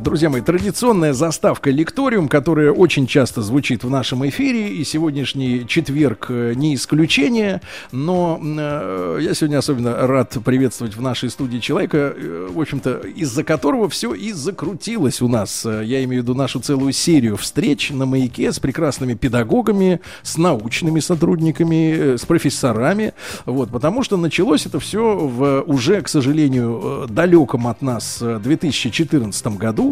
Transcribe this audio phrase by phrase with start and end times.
[0.00, 6.26] Друзья мои, традиционная заставка «Лекториум», которая очень часто звучит в нашем эфире, и сегодняшний четверг
[6.28, 12.48] э, не исключение, но э, я сегодня особенно рад приветствовать в нашей студии человека, э,
[12.50, 15.64] в общем-то, из-за которого все и закрутилось у нас.
[15.64, 21.00] Я имею в виду нашу целую серию встреч на «Маяке» с прекрасными педагогами, с научными
[21.00, 23.14] сотрудниками, с профессорами,
[23.46, 29.87] вот, потому что началось это все в уже, к сожалению, далеком от нас 2014 году,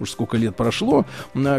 [0.00, 1.04] уж сколько лет прошло,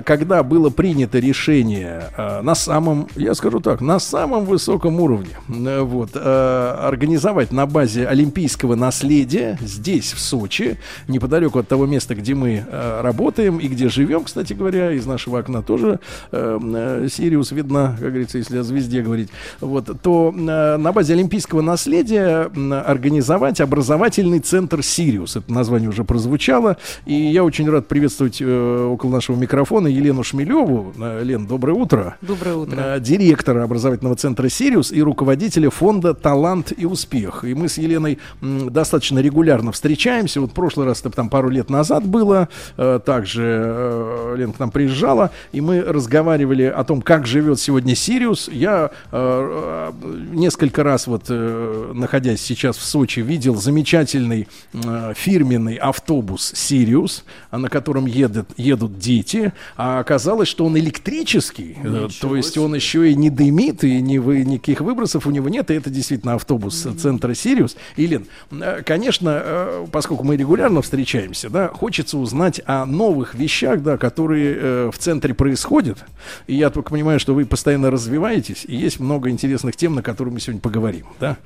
[0.06, 5.82] когда было принято решение э, на самом, я скажу так, на самом высоком уровне, э,
[5.82, 10.78] вот, э, организовать на базе олимпийского наследия здесь, в Сочи,
[11.08, 12.64] неподалеку от того места, где мы
[13.02, 16.00] работаем и где живем, кстати говоря, из нашего окна тоже
[16.32, 22.50] Сириус видно, как говорится, если о звезде говорить, вот, то на базе олимпийского наследия
[22.86, 25.36] организовать образовательный центр Сириус.
[25.36, 30.24] Это название уже прозвучало, и я очень очень рад приветствовать э, около нашего микрофона Елену
[30.24, 30.94] Шмелеву.
[30.98, 32.16] Э, Лен, доброе утро.
[32.22, 32.80] Доброе утро.
[32.80, 37.44] Э, директора образовательного центра «Сириус» и руководителя фонда «Талант и успех».
[37.44, 40.40] И мы с Еленой м, достаточно регулярно встречаемся.
[40.40, 44.72] Вот в прошлый раз, там пару лет назад было, э, также э, Лен к нам
[44.72, 48.48] приезжала, и мы разговаривали о том, как живет сегодня «Сириус».
[48.48, 49.92] Я э, э,
[50.32, 57.70] несколько раз, вот э, находясь сейчас в Сочи, видел замечательный э, фирменный автобус «Сириус», на
[57.70, 63.12] котором едут, едут дети, а оказалось, что он электрический, э, Ничего то есть он еще
[63.12, 66.86] и не дымит, и ни вы, никаких выбросов у него нет, и это действительно автобус
[66.86, 66.98] mm-hmm.
[66.98, 67.76] центра Сириус.
[67.98, 73.82] И, Лен, э, конечно, э, поскольку мы регулярно встречаемся, да, хочется узнать о новых вещах,
[73.82, 76.06] да, которые в центре происходят,
[76.48, 80.34] и я только понимаю, что вы постоянно развиваетесь, и есть много интересных тем, на которые
[80.34, 81.38] мы сегодня поговорим, да,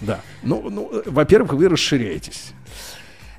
[0.00, 0.20] да.
[0.42, 2.52] Ну, ну во-первых, вы расширяетесь.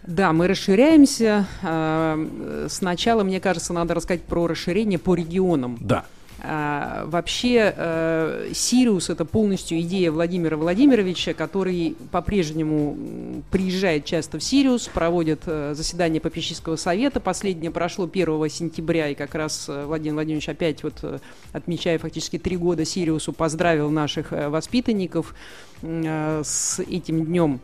[0.07, 1.47] Да, мы расширяемся.
[1.63, 5.77] А, сначала, мне кажется, надо рассказать про расширение по регионам.
[5.81, 6.05] Да.
[6.47, 14.88] А, вообще, э, Сириус– это полностью идея Владимира Владимировича, который по-прежнему приезжает часто в Сириус,
[14.93, 17.19] проводит э, заседание попечительского совета.
[17.19, 22.57] Последнее прошло 1 сентября, и как раз э, Владимир Владимирович опять, вот, отмечая фактически три
[22.57, 25.33] года Сириусу, поздравил наших воспитанников
[25.81, 27.59] с этим днем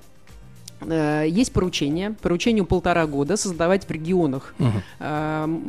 [0.87, 4.69] есть поручение, поручению полтора года создавать в регионах угу.
[4.99, 5.59] э,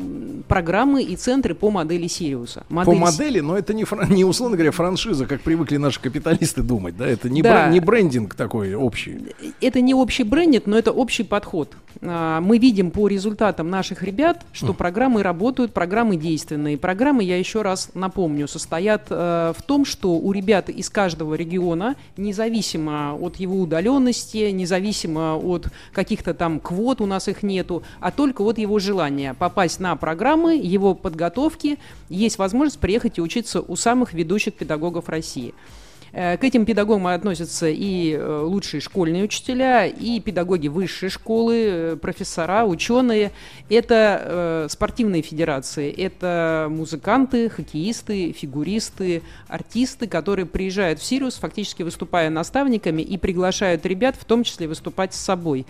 [0.48, 2.64] программы и центры по модели Сириуса.
[2.68, 2.94] Модель...
[2.94, 3.84] По модели, но это не,
[4.14, 7.66] не, условно говоря, франшиза, как привыкли наши капиталисты думать, да, это не, да.
[7.66, 7.72] Бр...
[7.72, 9.34] не брендинг такой общий.
[9.60, 11.74] Это не общий брендинг, но это общий подход.
[12.00, 14.74] Э, мы видим по результатам наших ребят, что угу.
[14.74, 16.78] программы работают, программы действенные.
[16.78, 21.96] Программы, я еще раз напомню, состоят э, в том, что у ребят из каждого региона,
[22.16, 28.10] независимо от его удаленности, независимо зависимо от каких-то там квот, у нас их нету, а
[28.10, 33.76] только вот его желание попасть на программы, его подготовки, есть возможность приехать и учиться у
[33.76, 35.54] самых ведущих педагогов России.
[36.12, 41.96] Э, к этим педагогам относятся и э, лучшие школьные учителя, и педагоги высшей школы, э,
[41.96, 43.32] профессора, ученые.
[43.70, 53.02] Это спортивные федерации, это музыканты, хоккеисты, фигуристы, артисты, которые приезжают в Сириус, фактически выступая наставниками
[53.02, 55.66] и приглашают ребят, в том числе выступать с собой.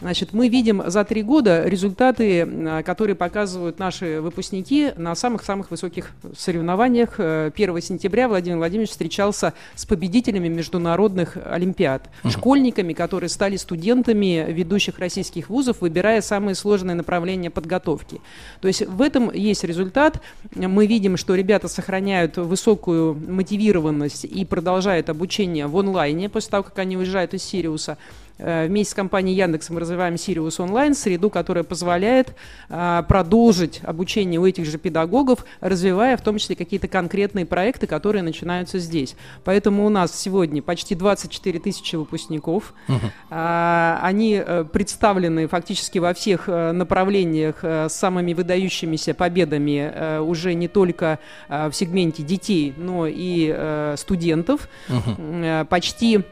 [0.00, 6.12] Значит, мы видим за три года результаты, а, которые показывают наши выпускники на самых-самых высоких
[6.36, 7.20] соревнованиях.
[7.20, 12.30] 1 э, сентября Владимир Владимирович встречался с победителями международных олимпиад, uh-huh.
[12.30, 18.20] школьниками, которые стали студентами ведущих российских вузов, выбирая самые сложные направления подготовки.
[18.62, 20.22] То есть в этом есть результат.
[20.54, 26.78] Мы видим, что ребята сохраняют высокую мотивированность и продолжают обучение в онлайне после того, как
[26.78, 27.98] они уезжают из Сириуса.
[28.40, 32.34] Э, вместе с компанией Яндекс мы развиваем Sirius Online, среду, которая позволяет
[32.68, 38.22] а, продолжить обучение у этих же педагогов, развивая в том числе какие-то конкретные проекты, которые
[38.22, 39.16] начинаются здесь.
[39.44, 42.74] Поэтому у нас сегодня почти 24 тысячи выпускников.
[42.88, 42.98] Угу.
[43.30, 50.68] А, они а, представлены фактически во всех а, направлениях с самыми выдающимися победами уже не
[50.68, 54.68] только в сегменте детей, но и студентов.
[54.88, 55.66] Угу.
[55.68, 56.24] Почти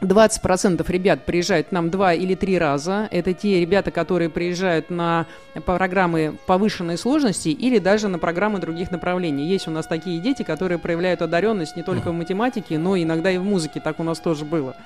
[0.00, 3.08] 20% ребят приезжают к нам два или три раза.
[3.10, 5.26] Это те ребята, которые приезжают на
[5.64, 9.48] программы повышенной сложности или даже на программы других направлений.
[9.48, 13.38] Есть у нас такие дети, которые проявляют одаренность не только в математике, но иногда и
[13.38, 13.80] в музыке.
[13.80, 14.76] Так у нас тоже было.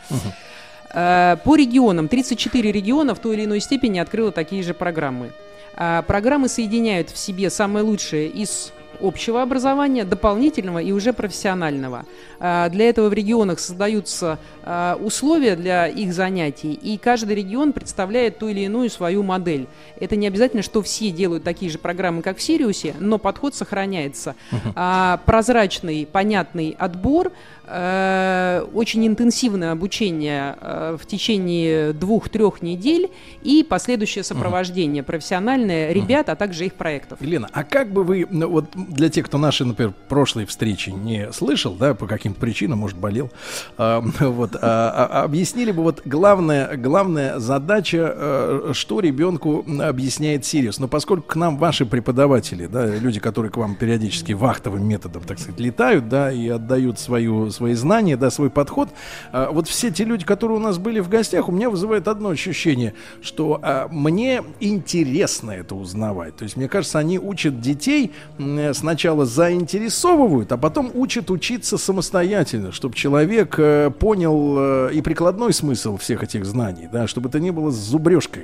[0.94, 5.32] Э, по регионам, 34 региона в той или иной степени открыло такие же программы.
[5.76, 8.72] Э, программы соединяют в себе самое лучшее из
[9.02, 12.04] общего образования, дополнительного и уже профессионального.
[12.38, 18.38] А, для этого в регионах создаются а, условия для их занятий, и каждый регион представляет
[18.38, 19.66] ту или иную свою модель.
[20.00, 24.34] Это не обязательно, что все делают такие же программы, как в Сириусе, но подход сохраняется.
[24.50, 25.20] Uh-huh.
[25.25, 27.32] Прозрачный, понятный отбор,
[27.64, 33.10] очень интенсивное обучение э, в течение двух-трех недель
[33.42, 35.06] и последующее сопровождение uh-huh.
[35.06, 36.32] профессиональное ребят, uh-huh.
[36.32, 37.20] а также их проектов.
[37.20, 41.32] Елена, а как бы вы, ну, вот для тех, кто наши, например, прошлые встречи не
[41.32, 43.30] слышал, да, по каким-то причинам, может, болел,
[43.78, 50.78] э, вот, а, объяснили бы вот главная, главная задача, э, что ребенку объясняет Сириус.
[50.78, 55.38] Но поскольку к нам ваши преподаватели, да, люди, которые к вам периодически вахтовым методом, так
[55.38, 58.90] сказать, летают, да, и отдают свою, свои знания, да, свой подход,
[59.32, 62.28] э, вот все те люди, которые у нас были в гостях, у меня вызывает одно
[62.28, 62.92] ощущение,
[63.22, 66.36] что э, мне интересно это узнавать.
[66.36, 72.72] То есть, мне кажется, они учат детей с сначала заинтересовывают, а потом учат учиться самостоятельно,
[72.72, 77.52] чтобы человек э, понял э, и прикладной смысл всех этих знаний, да, чтобы это не
[77.52, 78.42] было с зубрежкой.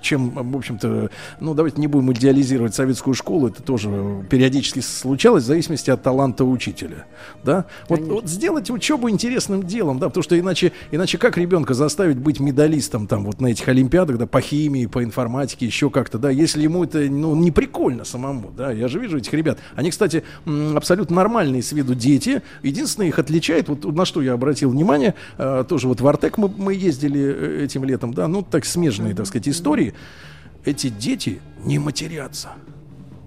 [0.00, 1.10] Чем, в общем-то,
[1.40, 6.44] ну, давайте не будем идеализировать советскую школу, это тоже периодически случалось, в зависимости от таланта
[6.44, 7.06] учителя,
[7.44, 7.66] да.
[7.88, 12.40] Вот, вот сделать учебу интересным делом, да, потому что иначе, иначе как ребенка заставить быть
[12.40, 16.62] медалистом там вот на этих олимпиадах, да, по химии, по информатике, еще как-то, да, если
[16.62, 20.22] ему это, ну, не прикольно самому, да, я же вижу этих ребят, они, кстати,
[20.74, 25.64] абсолютно нормальные с виду дети, единственное их отличает, вот на что я обратил внимание, э,
[25.68, 29.26] тоже вот в Артек мы, мы ездили э, этим летом, да, ну, так смежные, так
[29.26, 29.94] сказать, истории,
[30.64, 32.50] эти дети не матерятся.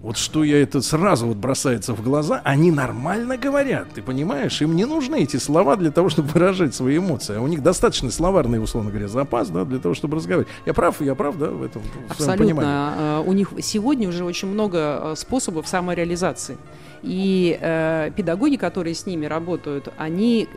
[0.02, 4.62] Вот что я это сразу вот бросается в глаза, они нормально говорят, ты понимаешь?
[4.62, 7.36] Им не нужны эти слова для того, чтобы выражать свои эмоции.
[7.36, 10.48] А у них достаточно словарный, условно говоря, запас, да, для того, чтобы разговаривать.
[10.66, 12.64] Я прав, я прав, да, в этом в Абсолютно.
[12.64, 16.58] А, у них сегодня уже очень много а, способов самореализации.
[17.02, 20.50] И э, педагоги, которые с ними работают, они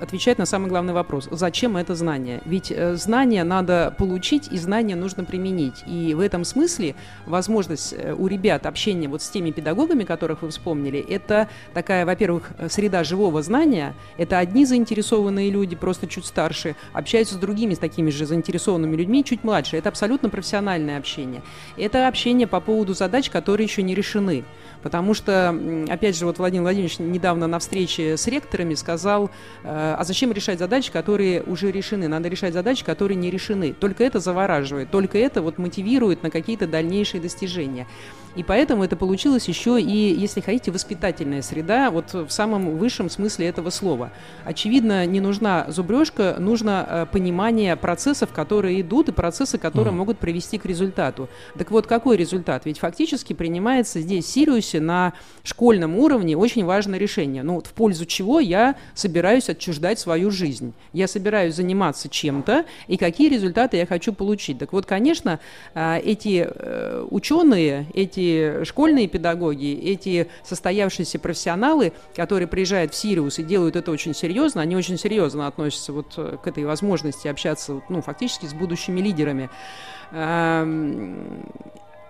[0.00, 1.28] отвечать на самый главный вопрос.
[1.30, 2.40] Зачем это знание?
[2.44, 5.84] Ведь э, знания надо получить, и знания нужно применить.
[5.86, 6.94] И в этом смысле
[7.26, 12.50] возможность э, у ребят общения вот с теми педагогами, которых вы вспомнили, это такая, во-первых,
[12.68, 13.94] среда живого знания.
[14.18, 19.24] Это одни заинтересованные люди, просто чуть старше, общаются с другими, с такими же заинтересованными людьми,
[19.24, 19.76] чуть младше.
[19.76, 21.42] Это абсолютно профессиональное общение.
[21.76, 24.44] Это общение по поводу задач, которые еще не решены.
[24.86, 25.48] Потому что,
[25.88, 29.32] опять же, вот Владимир Владимирович недавно на встрече с ректорами сказал,
[29.64, 32.06] э, а зачем решать задачи, которые уже решены?
[32.06, 33.72] Надо решать задачи, которые не решены.
[33.72, 37.88] Только это завораживает, только это вот мотивирует на какие-то дальнейшие достижения.
[38.36, 43.48] И поэтому это получилось еще и, если хотите, воспитательная среда, вот в самом высшем смысле
[43.48, 44.12] этого слова.
[44.44, 49.96] Очевидно, не нужна зубрежка, нужно э, понимание процессов, которые идут, и процессы, которые mm.
[49.96, 51.30] могут привести к результату.
[51.56, 52.66] Так вот, какой результат?
[52.66, 57.42] Ведь фактически принимается здесь в Сириусе на школьном уровне очень важное решение.
[57.42, 60.74] Ну, вот в пользу чего я собираюсь отчуждать свою жизнь?
[60.92, 64.58] Я собираюсь заниматься чем-то, и какие результаты я хочу получить?
[64.58, 65.40] Так вот, конечно,
[65.74, 68.25] э, эти э, ученые, эти
[68.64, 74.76] школьные педагоги, эти состоявшиеся профессионалы, которые приезжают в Сириус и делают это очень серьезно, они
[74.76, 79.50] очень серьезно относятся вот э, к этой возможности общаться, ну, фактически с будущими лидерами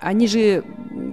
[0.00, 0.65] они же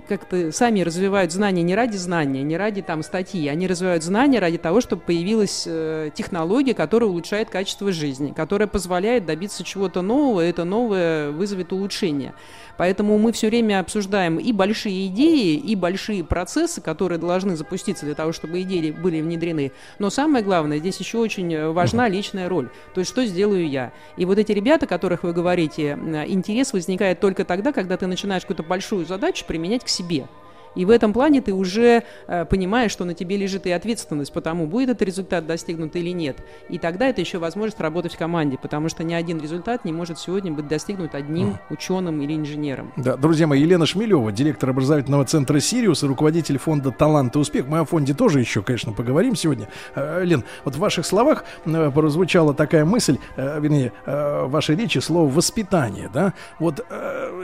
[0.07, 4.57] как-то сами развивают знания не ради знания, не ради там статьи, они развивают знания ради
[4.57, 10.49] того, чтобы появилась э, технология, которая улучшает качество жизни, которая позволяет добиться чего-то нового, и
[10.49, 12.33] это новое вызовет улучшение.
[12.77, 18.15] Поэтому мы все время обсуждаем и большие идеи, и большие процессы, которые должны запуститься для
[18.15, 19.71] того, чтобы идеи были внедрены.
[19.99, 22.69] Но самое главное, здесь еще очень важна личная роль.
[22.93, 23.93] То есть, что сделаю я?
[24.17, 25.91] И вот эти ребята, о которых вы говорите,
[26.27, 30.27] интерес возникает только тогда, когда ты начинаешь какую-то большую задачу применять к себе.
[30.75, 34.67] И в этом плане ты уже э, понимаешь, что на тебе лежит и ответственность, потому
[34.67, 36.37] будет этот результат достигнут или нет.
[36.69, 40.19] И тогда это еще возможность работать в команде, потому что ни один результат не может
[40.19, 42.91] сегодня быть достигнут одним ученым или инженером.
[42.97, 47.67] Да, друзья мои, Елена Шмелева, директор образовательного центра «Сириус» и руководитель фонда «Талант и успех».
[47.67, 49.67] Мы о фонде тоже еще, конечно, поговорим сегодня.
[49.95, 54.99] Э, Лен, вот в ваших словах э, прозвучала такая мысль, э, вернее, в вашей речи
[54.99, 56.33] слово «воспитание», да?
[56.59, 56.85] Вот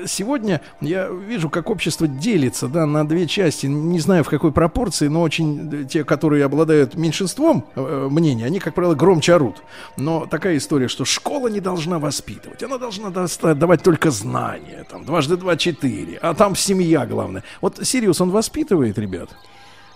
[0.06, 4.52] сегодня я вижу, как общество делится, да, на две две части, не знаю в какой
[4.52, 9.62] пропорции, но очень те, которые обладают меньшинством э, мнения, они, как правило, громче орут.
[9.98, 15.36] Но такая история, что школа не должна воспитывать, она должна давать только знания, там, дважды
[15.36, 17.44] два четыре, а там семья главное.
[17.62, 19.30] Вот Сириус, он воспитывает ребят?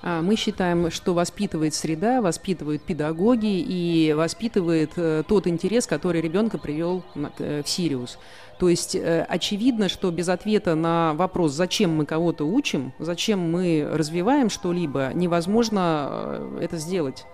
[0.05, 6.57] А, мы считаем, что воспитывает среда, воспитывают педагоги и воспитывает э, тот интерес, который ребенка
[6.57, 7.05] привел
[7.39, 8.19] э, в Сириус.
[8.59, 13.87] То есть э, очевидно, что без ответа на вопрос, зачем мы кого-то учим, зачем мы
[13.89, 17.25] развиваем что-либо, невозможно это сделать.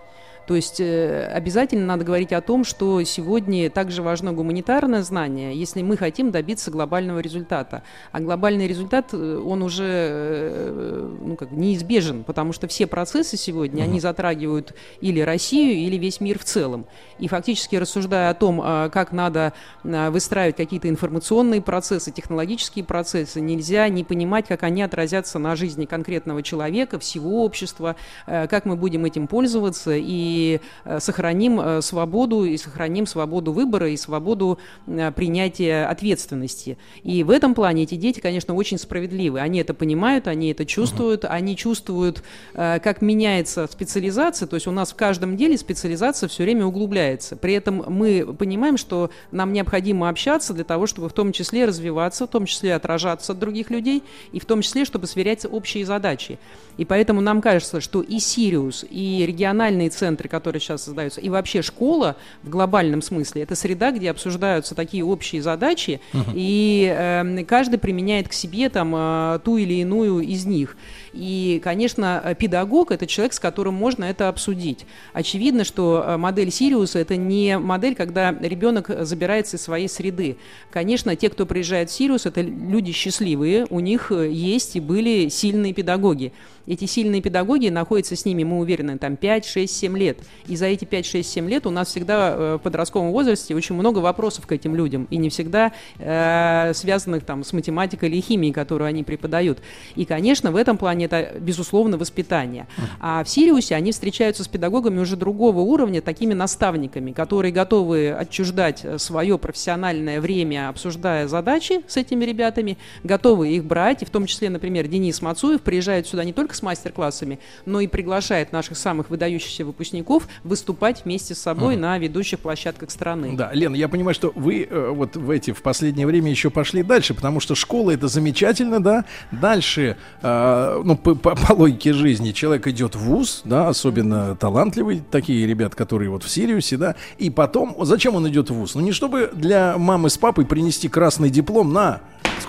[0.50, 5.80] То есть э, обязательно надо говорить о том, что сегодня также важно гуманитарное знание, если
[5.80, 7.84] мы хотим добиться глобального результата.
[8.10, 13.84] А глобальный результат, э, он уже э, ну, как, неизбежен, потому что все процессы сегодня,
[13.84, 16.86] они затрагивают или Россию, или весь мир в целом.
[17.20, 19.52] И фактически рассуждая о том, а, как надо
[19.84, 25.84] а, выстраивать какие-то информационные процессы, технологические процессы, нельзя не понимать, как они отразятся на жизни
[25.84, 27.94] конкретного человека, всего общества,
[28.26, 30.39] как мы будем этим пользоваться и
[30.84, 36.78] Э, сохраним э, свободу, и сохраним свободу выбора, и свободу э, принятия ответственности.
[37.02, 39.40] И в этом плане эти дети, конечно, очень справедливы.
[39.40, 41.32] Они это понимают, они это чувствуют, угу.
[41.32, 42.22] они чувствуют,
[42.54, 47.36] как меняется специализация, то есть у нас в каждом деле специализация все время углубляется.
[47.36, 52.26] При этом мы понимаем, что нам необходимо общаться для того, чтобы в том числе развиваться,
[52.26, 56.38] в том числе отражаться от других людей, и в том числе, чтобы сверять общие задачи.
[56.76, 61.62] И поэтому нам кажется, что и Сириус, и региональные центры, которые сейчас создаются, и вообще
[61.62, 66.32] школа в глобальном смысле, это среда, где обсуждаются такие общие задачи, uh-huh.
[66.34, 70.76] и э, каждый применяет к себе там э, ту или иную из них.
[71.12, 74.86] И, конечно, педагог– это человек, с которым можно это обсудить.
[75.12, 80.36] Очевидно, что э, модель Сириуса– это не модель, когда ребенок забирается из своей среды.
[80.70, 85.28] Конечно, те, кто приезжает в Сириус, это люди счастливые, у них э, есть и были
[85.28, 86.32] сильные педагоги.
[86.66, 90.09] Эти сильные педагоги находятся с ними, мы уверены, там 5, 6, 7 лет.
[90.46, 93.74] И за эти 5, 6, 7 лет у нас всегда э, в подростковом возрасте очень
[93.74, 98.52] много вопросов к этим людям, и не всегда э, связанных там с математикой или химией,
[98.52, 99.58] которую они преподают.
[99.96, 102.66] И, конечно, в этом плане плане это, безусловно, воспитание.
[102.98, 108.84] А в Сириусе они встречаются с педагогами уже другого уровня, такими наставниками, которые готовы отчуждать
[108.96, 114.50] свое профессиональное время, обсуждая задачи с этими ребятами, готовы их брать, и в том числе,
[114.50, 119.64] например, Денис Мацуев приезжает сюда не только с мастер-классами, но и приглашает наших самых выдающихся
[119.64, 119.99] выпускников
[120.44, 123.36] выступать вместе с собой uh на ведущих площадках страны.
[123.36, 126.82] Да, Лена, я понимаю, что вы э, вот в эти в последнее время еще пошли
[126.82, 129.04] дальше, потому что школа это замечательно, да.
[129.30, 135.02] Дальше э, ну, по, по, по логике жизни, человек идет в ВУЗ, да, особенно талантливый,
[135.10, 138.74] такие ребят, которые вот в Сириусе, да, и потом, зачем он идет в ВУЗ?
[138.74, 142.00] Ну, не чтобы для мамы с папой принести красный диплом на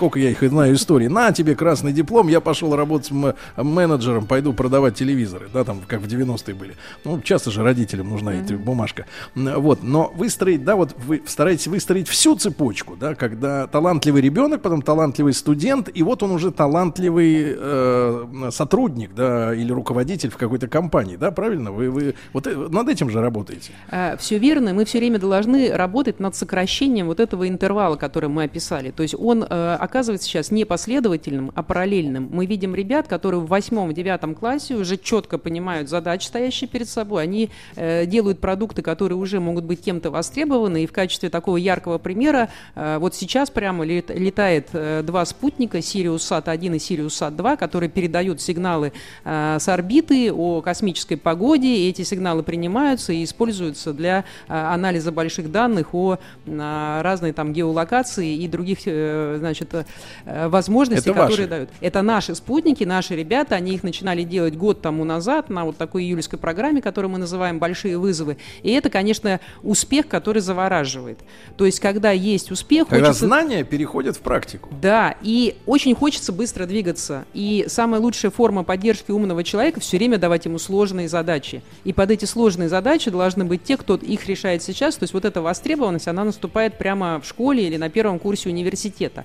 [0.02, 1.06] сколько я их знаю истории.
[1.06, 3.12] На тебе красный диплом, я пошел работать
[3.56, 6.74] менеджером, пойду продавать телевизоры, да, там, как в 90-е были.
[7.04, 8.44] Ну, часто же родителям нужна mm-hmm.
[8.44, 9.06] эта бумажка.
[9.36, 14.82] Вот, но выстроить, да, вот вы стараетесь выстроить всю цепочку, да, когда талантливый ребенок, потом
[14.82, 21.14] талантливый студент, и вот он уже талантливый э, сотрудник, да, или руководитель в какой-то компании,
[21.14, 21.70] да, правильно?
[21.70, 23.70] Вы, вы вот э, над этим же работаете.
[23.88, 28.42] А, все верно, мы все время должны работать над сокращением вот этого интервала, который мы
[28.42, 28.90] описали.
[28.90, 32.26] То есть он э, оказывается сейчас не последовательным, а параллельным.
[32.32, 37.24] Мы видим ребят, которые в восьмом-девятом классе уже четко понимают задачи, стоящие перед собой.
[37.24, 40.84] Они э, делают продукты, которые уже могут быть кем-то востребованы.
[40.84, 45.82] И в качестве такого яркого примера э, вот сейчас прямо лет, летает э, два спутника,
[45.82, 48.94] Сириус-Сат-1 и Сириус-Сат-2, которые передают сигналы
[49.24, 51.68] э, с орбиты о космической погоде.
[51.68, 57.52] И эти сигналы принимаются и используются для э, анализа больших данных о э, разной там
[57.52, 59.81] геолокации и других э, значит,
[60.24, 61.48] э, возможности, это которые ваши.
[61.48, 61.70] дают.
[61.80, 66.04] Это наши спутники, наши ребята, они их начинали делать год тому назад на вот такой
[66.04, 68.36] июльской программе, которую мы называем «Большие вызовы».
[68.62, 71.18] И это, конечно, успех, который завораживает.
[71.56, 72.88] То есть, когда есть успех...
[72.88, 73.26] Когда хочется...
[73.26, 74.68] знания переходят в практику.
[74.80, 77.24] Да, и очень хочется быстро двигаться.
[77.34, 81.62] И самая лучшая форма поддержки умного человека все время давать ему сложные задачи.
[81.84, 84.96] И под эти сложные задачи должны быть те, кто их решает сейчас.
[84.96, 89.24] То есть вот эта востребованность, она наступает прямо в школе или на первом курсе университета.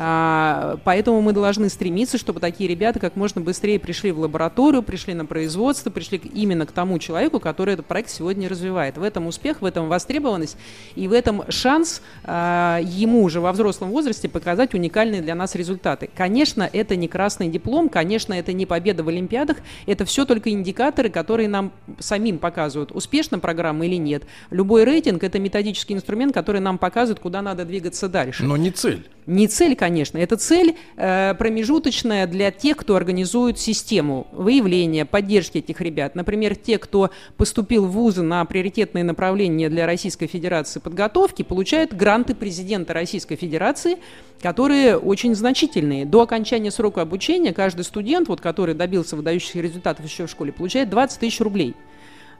[0.00, 5.12] А, поэтому мы должны стремиться, чтобы такие ребята как можно быстрее пришли в лабораторию, пришли
[5.12, 8.96] на производство, пришли именно к тому человеку, который этот проект сегодня развивает.
[8.96, 10.56] В этом успех, в этом востребованность
[10.94, 16.08] и в этом шанс а, ему уже во взрослом возрасте показать уникальные для нас результаты.
[16.14, 21.08] Конечно, это не красный диплом, конечно, это не победа в Олимпиадах, это все только индикаторы,
[21.08, 24.22] которые нам самим показывают, успешна программа или нет.
[24.50, 28.44] Любой рейтинг– это методический инструмент, который нам показывает, куда надо двигаться дальше.
[28.44, 29.04] Но не цель.
[29.28, 35.82] Не цель, конечно, это цель э, промежуточная для тех, кто организует систему выявления, поддержки этих
[35.82, 36.14] ребят.
[36.14, 42.34] Например, те, кто поступил в вузы на приоритетные направления для Российской Федерации подготовки, получают гранты
[42.34, 43.98] президента Российской Федерации,
[44.40, 46.06] которые очень значительные.
[46.06, 50.88] До окончания срока обучения каждый студент, вот, который добился выдающихся результатов еще в школе, получает
[50.88, 51.74] 20 тысяч рублей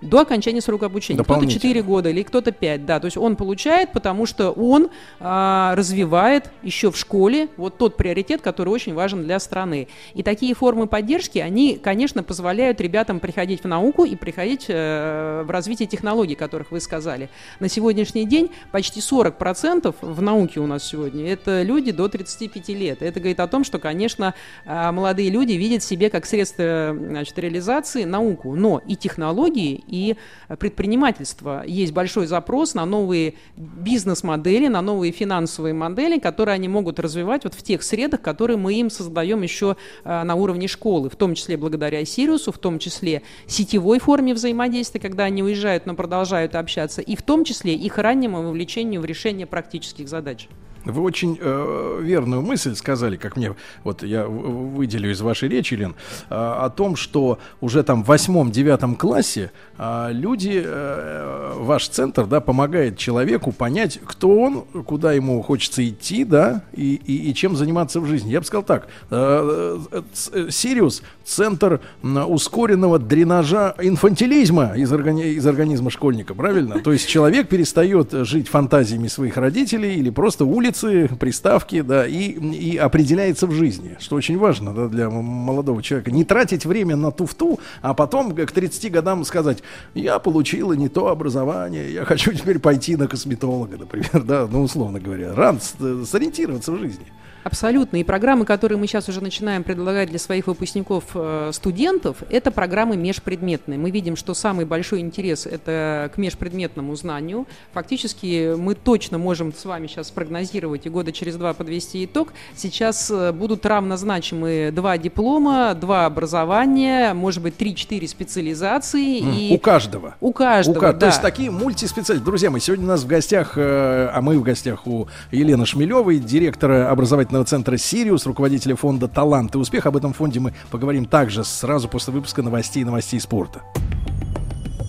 [0.01, 1.23] до окончания срока обучения.
[1.23, 3.01] Кто-то 4 года или кто-то 5, да.
[3.01, 4.91] То есть он получает, потому что он
[5.21, 9.89] а, развивает еще в школе вот тот приоритет, который очень важен для страны.
[10.15, 15.51] И такие формы поддержки, они, конечно, позволяют ребятам приходить в науку и приходить э, в
[15.51, 17.29] развитие технологий, которых вы сказали.
[17.61, 23.03] На сегодняшний день почти 40% в науке у нас сегодня это люди до 35 лет.
[23.03, 28.05] Это говорит о том, что, конечно, а, молодые люди видят себе как средство значит, реализации
[28.05, 30.17] науку, но и технологии, и
[30.59, 31.65] предпринимательства.
[31.67, 37.55] Есть большой запрос на новые бизнес-модели, на новые финансовые модели, которые они могут развивать вот
[37.55, 41.57] в тех средах, которые мы им создаем еще э, на уровне школы, в том числе
[41.57, 47.17] благодаря Сириусу, в том числе сетевой форме взаимодействия, когда они уезжают, но продолжают общаться, и
[47.17, 50.49] в том числе их раннему вовлечению в решение практических задач.
[50.89, 53.55] Вы очень э, верную мысль сказали, как мне,
[53.85, 55.95] вот я выделю из вашей речи, Лен,
[56.31, 62.41] э, о том, что уже там в восьмом-девятом классе э, люди, э, ваш центр, да,
[62.41, 68.01] помогает человеку понять, кто он, куда ему хочется идти, да, и, и, и чем заниматься
[68.01, 68.31] в жизни.
[68.31, 70.03] Я бы сказал так, э, э,
[70.33, 76.81] э Сириус– центр ускоренного дренажа инфантилизма из, органи из организма школьника, правильно?
[76.81, 82.33] То есть человек перестает жить фантазиями своих родителей или просто улиц улицы, приставки, да, и,
[82.33, 86.11] и определяется в жизни, что очень важно да, для молодого человека.
[86.11, 89.63] Не тратить время на туфту, а потом к 30 годам сказать,
[89.95, 95.01] я получила не то образование, я хочу теперь пойти на косметолога, например, да, ну, условно
[95.01, 95.35] говоря.
[95.35, 97.07] Рано сориентироваться в жизни.
[97.49, 97.97] Абсолютно.
[97.97, 102.99] И программы, которые мы сейчас уже начинаем предлагать для своих выпускников э, студентов, это программы
[102.99, 103.79] межпредметные.
[103.79, 107.47] Мы видим, что самый большой интерес это к межпредметному знанию.
[107.73, 112.35] Фактически мы точно можем с вами сейчас спрогнозировать и года через два подвести итог.
[112.55, 119.23] Сейчас э, будут равнозначимы два диплома, два образования, может быть, три-четыре специализации.
[119.23, 119.55] Mm, и...
[119.55, 120.17] У каждого.
[120.21, 120.93] У каждого, у, да.
[120.93, 122.27] То есть такие мультиспециалисты.
[122.27, 126.19] Друзья мои, сегодня у нас в гостях, э, а мы в гостях у Елены Шмелевой,
[126.19, 129.87] директора образовательного образовательного центра «Сириус», руководителя фонда «Талант и успех».
[129.87, 133.63] Об этом фонде мы поговорим также сразу после выпуска новостей и новостей спорта.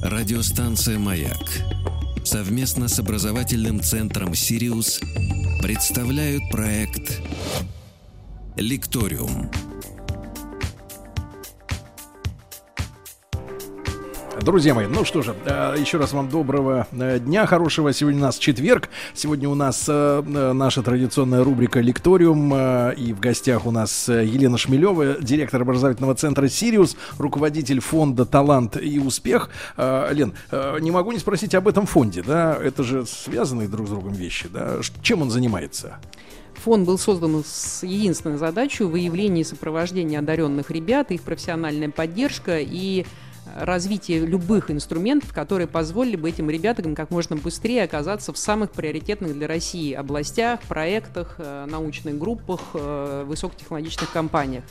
[0.01, 1.38] Радиостанция «Маяк»
[2.23, 4.99] совместно с образовательным центром «Сириус»
[5.62, 7.21] представляют проект
[8.55, 9.49] «Лекториум».
[14.41, 17.91] Друзья мои, ну что же, э, еще раз вам доброго э, дня хорошего.
[17.91, 18.89] Сегодня у нас четверг.
[19.13, 20.21] Сегодня у нас э,
[20.54, 22.56] наша традиционная рубрика «Лекториум».
[22.93, 28.99] И в гостях у нас Елена Шмелева, директор образовательного центра «Сириус», руководитель фонда «Талант и
[28.99, 29.49] успех».
[29.78, 30.34] Лен,
[30.80, 32.23] не могу не спросить об этом фонде.
[32.25, 32.58] Да?
[32.62, 34.47] Это же связанные друг с другом вещи.
[34.52, 34.78] Да?
[35.02, 35.97] Чем он занимается?
[36.63, 43.06] Фонд был создан с единственной задачей выявления и сопровождения одаренных ребят, их профессиональная поддержка и
[43.57, 49.33] развитие любых инструментов, которые позволили бы этим ребятам как можно быстрее оказаться в самых приоритетных
[49.33, 54.63] для России областях, проектах, э, научных группах, э, высокотехнологичных компаниях.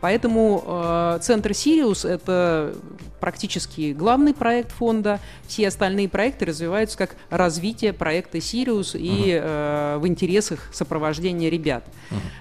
[0.00, 2.74] Поэтому э, центр Сириус это
[3.20, 5.20] практически главный проект фонда.
[5.46, 11.84] Все остальные проекты развиваются как развитие проекта Сириус и э, в интересах сопровождения ребят.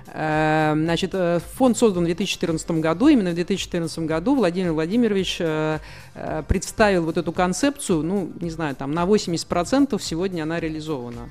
[0.07, 3.09] Э, значит, э, фонд создан в 2014 году.
[3.09, 5.79] Именно в 2014 году Владимир Владимирович э,
[6.15, 11.29] э, представил вот эту концепцию, ну, не знаю, там на 80% сегодня она реализована.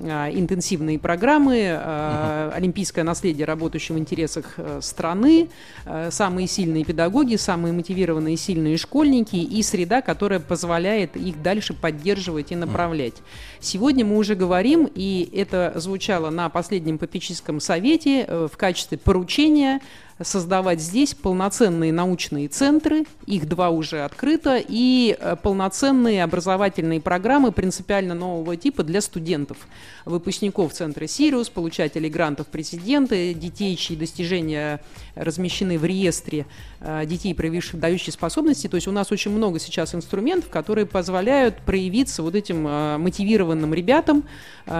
[0.00, 5.48] А, интенсивные программы, uh олимпийское наследие, работающее в интересах э, страны,
[5.86, 12.52] э, самые сильные педагоги, самые мотивированные сильные школьники и среда, которая позволяет их дальше поддерживать
[12.52, 13.14] и направлять.
[13.60, 19.80] Сегодня мы уже говорим, и это звучало на последнем попечительском совете в качестве поручения
[20.22, 28.14] создавать здесь полноценные научные центры, их два уже открыто, и э, полноценные образовательные программы принципиально
[28.14, 29.56] нового типа для студентов,
[30.04, 34.80] выпускников Центра «Сириус», получателей грантов президента, детей, чьи достижения
[35.16, 36.46] размещены в реестре
[36.80, 38.68] э, детей, проявивших дающие способности.
[38.68, 43.74] То есть у нас очень много сейчас инструментов, которые позволяют проявиться вот этим э, мотивированным
[43.74, 44.24] ребятам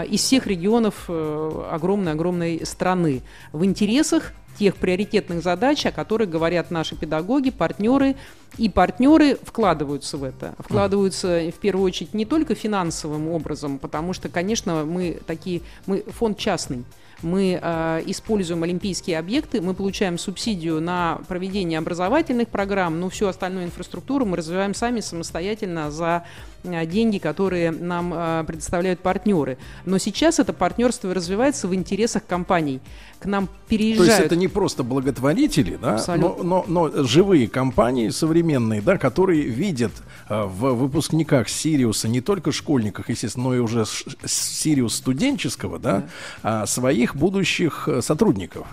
[0.09, 3.21] из всех регионов огромной-огромной страны
[3.53, 8.17] в интересах тех приоритетных задач, о которых говорят наши педагоги, партнеры.
[8.57, 10.55] И партнеры вкладываются в это.
[10.59, 16.39] Вкладываются в первую очередь не только финансовым образом, потому что, конечно, мы такие, мы фонд
[16.39, 16.85] частный.
[17.23, 23.67] мы э, используем олимпийские объекты, мы получаем субсидию на проведение образовательных программ, но всю остальную
[23.67, 29.59] инфраструктуру мы развиваем сами самостоятельно за э, деньги, которые нам э, предоставляют партнеры.
[29.85, 32.81] Но сейчас это партнерство развивается в интересах компаний.
[33.19, 34.09] К нам переезжают.
[34.09, 39.43] То есть это не просто благотворители, да, но, но, но живые компании современные, да, которые
[39.43, 39.93] видят
[40.29, 43.85] э, в выпускниках Сириуса не только школьниках, естественно, но и уже
[44.25, 46.09] Сириус студенческого, да, да.
[46.43, 48.67] А, своих будущих э, сотрудников.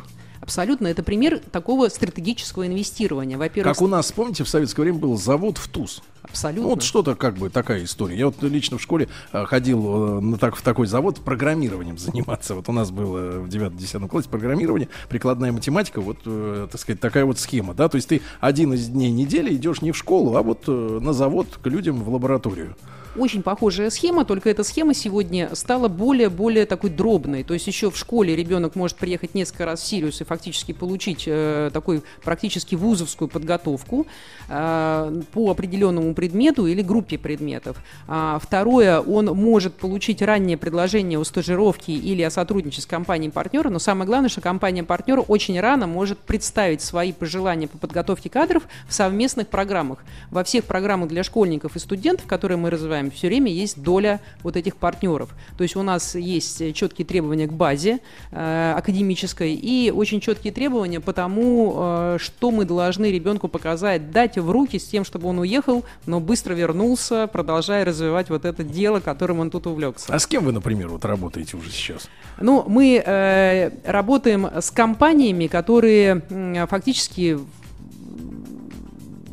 [0.52, 0.88] Абсолютно.
[0.88, 3.38] Это пример такого стратегического инвестирования.
[3.38, 6.02] Во-первых, как у нас, помните, в советское время был завод в ТУЗ.
[6.24, 6.68] Абсолютно.
[6.68, 8.18] Вот что-то как бы такая история.
[8.18, 12.54] Я вот лично в школе э, ходил на так, в такой завод программированием заниматься.
[12.56, 17.24] Вот у нас было в 9-10 классе программирование, прикладная математика, вот, э, так сказать, такая
[17.24, 17.88] вот схема, да.
[17.88, 21.14] То есть ты один из дней недели идешь не в школу, а вот э, на
[21.14, 22.76] завод к людям в лабораторию
[23.16, 27.44] очень похожая схема, только эта схема сегодня стала более-более такой дробной.
[27.44, 31.24] То есть еще в школе ребенок может приехать несколько раз в Сириус и фактически получить
[31.28, 34.08] э, такой практически вузовскую подготовку
[34.50, 37.78] э, по определенному предмету или группе предметов.
[38.08, 43.70] А второе, он может получить раннее предложение о стажировке или о сотрудничестве с компанией партнера,
[43.70, 48.64] но самое главное, что компания партнера очень рано может представить свои пожелания по подготовке кадров
[48.88, 50.00] в совместных программах.
[50.30, 54.20] Во всех программах для школьников и студентов, которые мы развиваем, называем, все время есть доля
[54.44, 55.30] вот этих партнеров.
[55.58, 58.00] То есть у нас есть четкие требования к базе
[58.32, 64.38] э, академической и очень четкие требования по тому, э, что мы должны ребенку показать, дать
[64.38, 69.00] в руки с тем, чтобы он уехал, но быстро вернулся, продолжая развивать вот это дело,
[69.00, 70.14] которым он тут увлекся.
[70.14, 72.10] А с кем вы, например, вот работаете уже сейчас?
[72.40, 77.40] Ну, мы э, работаем с компаниями, которые э, фактически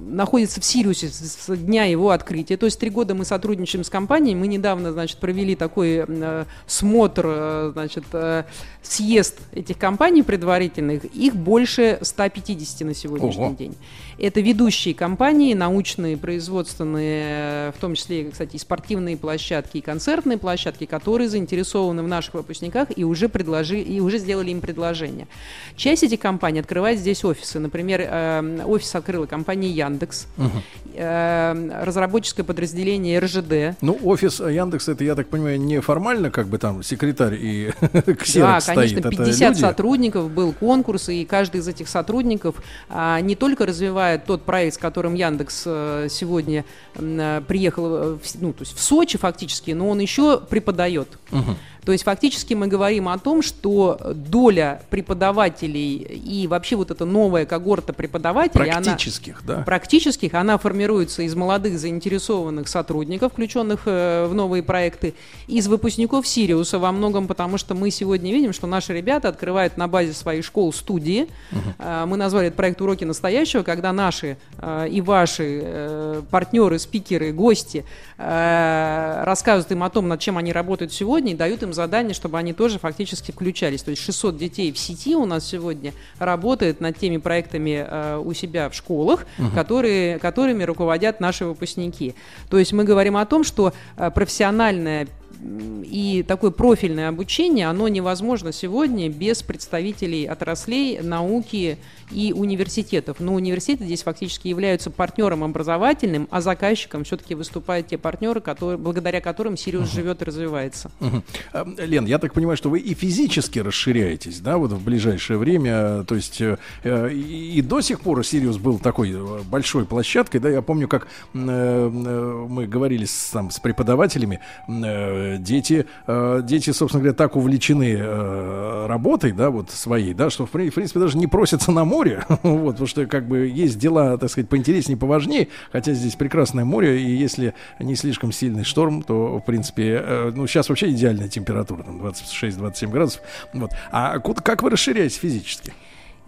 [0.08, 2.56] находится в Сириусе с дня его открытия.
[2.56, 4.34] То есть три года мы сотрудничаем с компанией.
[4.34, 8.44] Мы недавно, значит, провели такой э, смотр, э, значит, э,
[8.82, 11.04] съезд этих компаний предварительных.
[11.04, 13.54] Их больше 150 на сегодняшний Ого.
[13.54, 13.74] день.
[14.18, 20.86] Это ведущие компании, научные, производственные, в том числе, кстати, и спортивные площадки, и концертные площадки,
[20.86, 25.28] которые заинтересованы в наших выпускниках и уже, предложи, и уже сделали им предложение.
[25.76, 27.58] Часть этих компаний открывает здесь офисы.
[27.58, 31.82] Например, э, офис открыла компания Яндекс, угу.
[31.84, 33.80] разработческое подразделение РЖД.
[33.80, 37.72] Ну, офис Яндекс, это, я так понимаю, не формально, как бы там секретарь и
[38.18, 42.56] ксерокс Да, конечно, 50 сотрудников, был конкурс, и каждый из этих сотрудников
[42.88, 48.52] а, не только развивает тот проект, с которым Яндекс э, сегодня э, приехал в, ну,
[48.52, 51.08] то есть в Сочи фактически, но он еще преподает.
[51.32, 51.56] Угу.
[51.88, 57.46] То есть фактически мы говорим о том, что доля преподавателей и вообще вот эта новая
[57.46, 58.70] когорта преподавателей...
[58.70, 59.62] Практических, она, да?
[59.62, 60.34] Практических.
[60.34, 65.14] Она формируется из молодых заинтересованных сотрудников, включенных э, в новые проекты,
[65.46, 69.88] из выпускников Сириуса во многом, потому что мы сегодня видим, что наши ребята открывают на
[69.88, 71.26] базе своих школ студии.
[71.52, 71.88] Угу.
[72.04, 77.86] Мы назвали этот проект «Уроки настоящего», когда наши э, и ваши партнеры, спикеры, гости
[78.18, 82.52] рассказывают им о том, над чем они работают сегодня, и дают им задание, чтобы они
[82.52, 83.82] тоже фактически включались.
[83.82, 88.34] То есть 600 детей в сети у нас сегодня работает над теми проектами э, у
[88.34, 89.48] себя в школах, угу.
[89.54, 92.14] которые, которыми руководят наши выпускники.
[92.50, 95.06] То есть мы говорим о том, что э, профессиональная
[95.40, 101.78] и такое профильное обучение, оно невозможно сегодня без представителей отраслей, науки
[102.10, 103.18] и университетов.
[103.20, 109.20] Но университеты здесь фактически являются партнером образовательным, а заказчиком все-таки выступают те партнеры, которые, благодаря
[109.20, 109.94] которым Сириус uh-huh.
[109.94, 110.90] живет и развивается.
[111.00, 111.86] Uh-huh.
[111.86, 116.14] Лен, я так понимаю, что вы и физически расширяетесь, да, вот в ближайшее время, то
[116.14, 120.62] есть э, и, и до сих пор Сириус был такой э, большой площадкой, да, я
[120.62, 127.36] помню, как э, мы говорили с, там, с преподавателями, дети, э, дети, собственно говоря, так
[127.36, 132.24] увлечены э, работой, да, вот своей, да, что в принципе даже не просятся на море,
[132.42, 137.00] вот, потому что как бы есть дела, так сказать, поинтереснее, поважнее, хотя здесь прекрасное море,
[137.02, 141.82] и если не слишком сильный шторм, то, в принципе, э, ну, сейчас вообще идеальная температура,
[141.82, 143.72] там 26-27 градусов, вот.
[143.90, 145.72] А куда, как вы расширяетесь физически?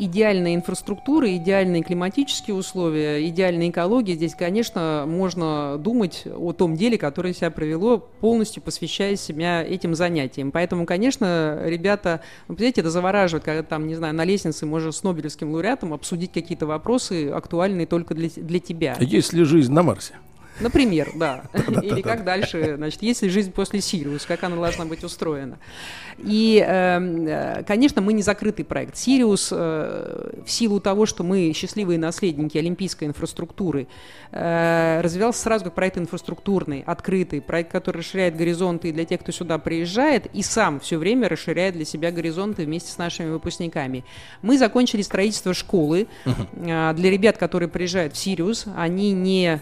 [0.00, 7.34] Идеальная инфраструктура, идеальные климатические условия, идеальная экология, здесь, конечно, можно думать о том деле, которое
[7.34, 10.50] себя провело, полностью посвящая себя этим занятиям.
[10.50, 15.02] Поэтому, конечно, ребята, ну, понимаете, это завораживает, когда там, не знаю, на лестнице можно с
[15.02, 18.96] Нобелевским лауреатом обсудить какие-то вопросы, актуальные только для, для тебя.
[18.98, 20.14] Есть ли жизнь на Марсе?
[20.60, 21.44] Например, да.
[21.82, 25.58] Или как дальше, значит, есть ли жизнь после Сириус, как она должна быть устроена.
[26.18, 28.96] И, эм, э, конечно, мы не закрытый проект.
[28.96, 33.86] Сириус, э, в силу того, что мы счастливые наследники олимпийской инфраструктуры,
[34.32, 39.58] э, развивался сразу как проект инфраструктурный, открытый, проект, который расширяет горизонты для тех, кто сюда
[39.58, 44.04] приезжает, и сам все время расширяет для себя горизонты вместе с нашими выпускниками.
[44.42, 46.06] Мы закончили строительство школы
[46.52, 48.66] для ребят, которые приезжают в Сириус.
[48.76, 49.60] Они не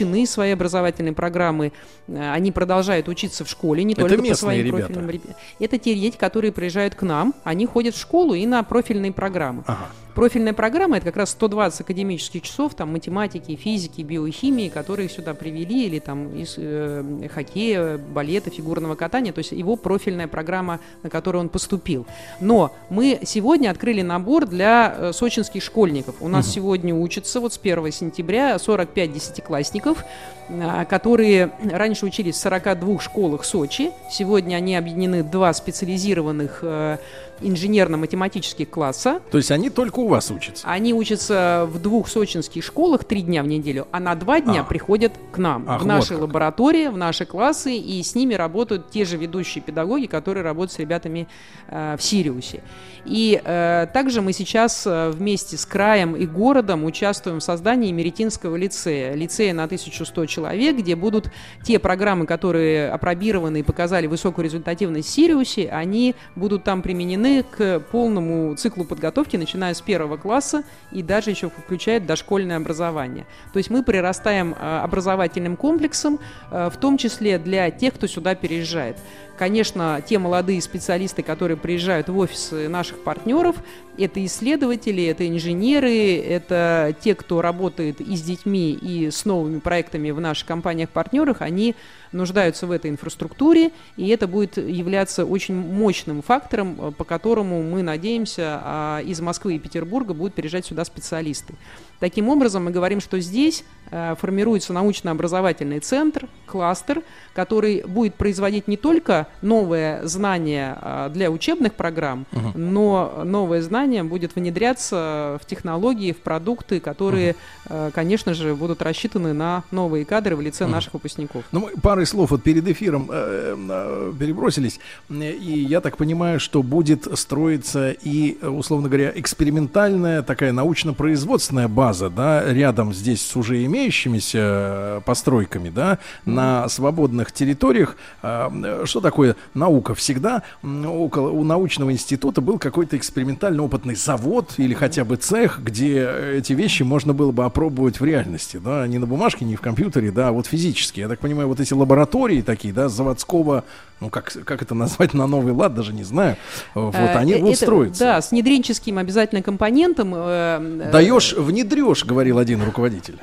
[0.00, 1.72] исключены из своей образовательной программы,
[2.08, 4.92] они продолжают учиться в школе, не Это только по своим ребята.
[4.92, 5.20] профильным.
[5.58, 9.64] Это те дети, которые приезжают к нам, они ходят в школу и на профильные программы.
[9.66, 9.86] Ага.
[10.14, 15.86] Профильная программа– это как раз 120 академических часов там, математики, физики, биохимии, которые сюда привели,
[15.86, 21.42] или там из э, хоккея, балета, фигурного катания, то есть его профильная программа, на которую
[21.42, 22.06] он поступил.
[22.40, 26.16] Но мы сегодня открыли набор для э, сочинских школьников.
[26.20, 26.54] У нас угу.
[26.54, 30.04] сегодня учатся вот с 1 сентября 45 десятиклассников,
[30.48, 33.92] э, которые раньше учились в 42 школах Сочи.
[34.10, 36.98] Сегодня они объединены в два специализированных э,
[37.40, 39.20] инженерно-математических класса.
[39.30, 40.66] То есть они только у вас учатся?
[40.68, 44.64] Они учатся в двух сочинских школах три дня в неделю, а на два дня а.
[44.64, 48.90] приходят к нам, Ах, в наши вот лаборатории, в наши классы, и с ними работают
[48.90, 51.28] те же ведущие педагоги, которые работают с ребятами
[51.68, 52.62] э, в Сириусе.
[53.04, 58.56] И э, также мы сейчас э, вместе с краем и городом участвуем в создании Меретинского
[58.56, 59.14] лицея.
[59.14, 61.30] Лицея на 1100 человек, где будут
[61.62, 67.80] те программы, которые опробированы и показали высокую результативность в Сириусе, они будут там применены к
[67.90, 70.62] полному циклу подготовки, начиная с первого класса
[70.92, 73.26] и даже еще включает дошкольное образование.
[73.52, 76.18] То есть мы прирастаем э, образовательным комплексом,
[76.50, 78.96] э, в том числе для тех, кто сюда переезжает.
[79.40, 83.56] Конечно, те молодые специалисты, которые приезжают в офисы наших партнеров,
[83.96, 90.10] это исследователи, это инженеры, это те, кто работает и с детьми, и с новыми проектами
[90.10, 91.74] в наших компаниях-партнерах, они
[92.12, 97.82] нуждаются в этой инфраструктуре, и это будет являться очень мощным фактором, э, по которому мы
[97.82, 101.54] надеемся, а из Москвы и Петербурга будут переезжать сюда специалисты.
[102.00, 107.02] Таким образом, мы говорим, что здесь э, формируется научно-образовательный центр, кластер,
[107.34, 112.56] который будет производить не только новые знания э, для учебных программ, uh-huh.
[112.56, 117.36] но новые знания будет внедряться в технологии, в продукты, которые,
[117.66, 120.68] э, конечно же, будут рассчитаны на новые кадры в лице uh-huh.
[120.68, 121.44] наших выпускников.
[121.52, 127.90] Ну, мы парой слов вот перед эфиром перебросились, и я так понимаю, что будет строиться
[127.90, 135.00] и, условно говоря, экспериментальная такая научно-производственная база база, да, рядом здесь с уже имеющимися э,
[135.04, 136.30] постройками, да, mm-hmm.
[136.30, 137.96] на свободных территориях.
[138.22, 138.52] А,
[138.84, 139.94] что такое наука?
[139.94, 146.52] Всегда около у научного института был какой-то экспериментально-опытный завод или хотя бы цех, где эти
[146.52, 150.28] вещи можно было бы опробовать в реальности, да, не на бумажке, не в компьютере, да,
[150.28, 151.00] а вот физически.
[151.00, 153.64] Я так понимаю, вот эти лаборатории такие, да, заводского
[154.00, 156.36] ну как, как это назвать на новый лад, даже не знаю.
[156.74, 158.04] Вот э, они будут строиться.
[158.04, 160.14] Да, с внедренческим обязательно компонентом.
[160.14, 163.18] Э, э, Даешь, внедрешь, говорил один руководитель.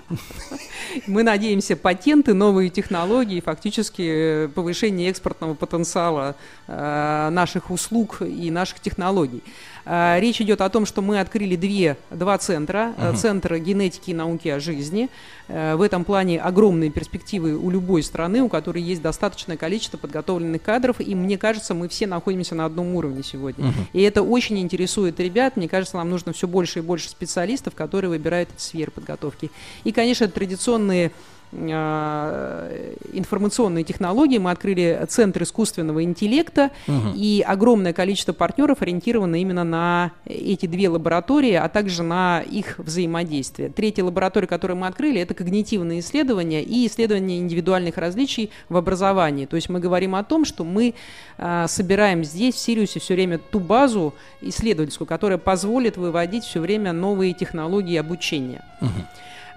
[1.08, 6.36] Мы надеемся, патенты, новые технологии, фактически повышение экспортного потенциала
[6.68, 9.42] наших услуг и наших технологий.
[9.86, 12.94] Речь идет о том, что мы открыли две, два центра.
[12.98, 13.16] Uh-huh.
[13.16, 15.10] Центр генетики и науки о жизни.
[15.48, 21.00] В этом плане огромные перспективы у любой страны, у которой есть достаточное количество подготовленных кадров.
[21.00, 23.68] И мне кажется, мы все находимся на одном уровне сегодня.
[23.68, 23.84] Uh-huh.
[23.94, 25.56] И это очень интересует ребят.
[25.56, 29.50] Мне кажется, нам нужно все больше и больше специалистов, которые выбирают сферы подготовки.
[29.86, 31.14] И, конечно, традиционные
[31.52, 37.14] информационные технологии, мы открыли Центр искусственного интеллекта, угу.
[37.16, 43.70] и огромное количество партнеров ориентировано именно на эти две лаборатории, а также на их взаимодействие.
[43.70, 49.46] Третья лаборатория, которую мы открыли, это когнитивные исследования и исследования индивидуальных различий в образовании.
[49.46, 50.94] То есть мы говорим о том, что мы
[51.38, 56.94] э, собираем здесь, в Сириусе, все время ту базу исследовательскую, которая позволит выводить все время
[56.94, 58.64] новые технологии обучения.
[58.82, 58.90] Угу.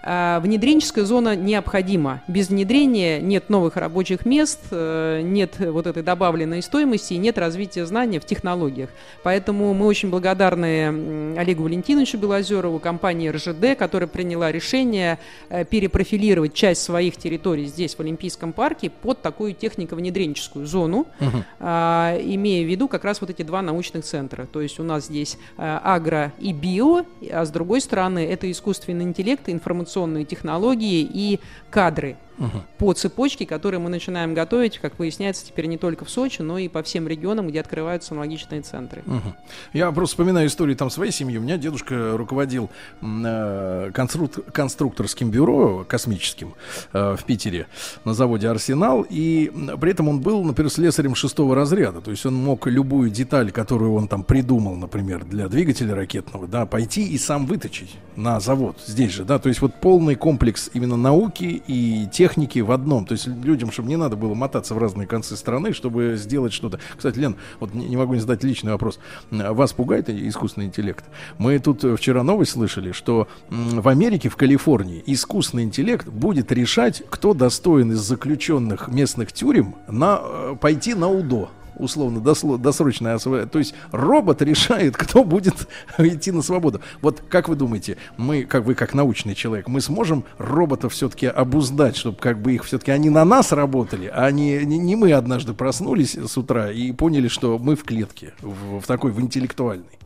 [0.02, 2.22] А, внедренческая зона необходима.
[2.26, 7.84] Без внедрения нет новых рабочих мест, э, нет вот этой добавленной стоимости и нет развития
[7.84, 8.88] знания в технологиях.
[9.22, 15.18] Поэтому мы очень благодарны Олегу Валентиновичу Белозерову, компании РЖД, которая приняла решение
[15.50, 21.38] э, перепрофилировать часть своих территорий здесь, в Олимпийском парке, под такую технико-внедренческую зону, угу.
[21.60, 24.46] имея в виду как раз вот эти два научных центра.
[24.46, 29.04] То есть у нас здесь э, агро и био, а с другой стороны это искусственный
[29.04, 29.52] интеллект и
[29.90, 32.16] информационные технологии и кадры.
[32.40, 32.62] Угу.
[32.78, 36.68] по цепочке, которую мы начинаем готовить, как выясняется, теперь не только в Сочи, но и
[36.68, 39.02] по всем регионам, где открываются аналогичные центры.
[39.06, 39.34] Угу.
[39.74, 41.38] Я просто вспоминаю историю там своей семьи.
[41.38, 46.54] У меня дедушка руководил э, конструк- конструкторским бюро космическим
[46.92, 47.66] э, в Питере
[48.04, 52.00] на заводе «Арсенал», и при этом он был, например, слесарем шестого разряда.
[52.00, 56.66] То есть он мог любую деталь, которую он там придумал, например, для двигателя ракетного, да,
[56.66, 59.38] пойти и сам выточить на завод здесь же, да.
[59.38, 63.06] То есть вот полный комплекс именно науки и техники в одном.
[63.06, 66.78] То есть людям, чтобы не надо было мотаться в разные концы страны, чтобы сделать что-то.
[66.96, 68.98] Кстати, Лен, вот не, не могу не задать личный вопрос.
[69.30, 71.04] Вас пугает искусственный интеллект?
[71.38, 77.34] Мы тут вчера новость слышали, что в Америке, в Калифорнии, искусственный интеллект будет решать, кто
[77.34, 83.50] достоин из заключенных местных тюрем на, э, пойти на УДО условно досрочное освобождение.
[83.50, 86.80] То есть робот решает, кто будет идти на свободу.
[87.00, 91.96] Вот как вы думаете, мы, как вы как научный человек, мы сможем роботов все-таки обуздать,
[91.96, 95.54] чтобы как бы их все-таки они на нас работали, а не, не, не мы однажды
[95.54, 100.00] проснулись с утра и поняли, что мы в клетке, в, в такой, в интеллектуальной.